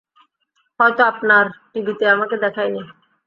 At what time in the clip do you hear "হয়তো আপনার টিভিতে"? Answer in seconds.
0.79-2.05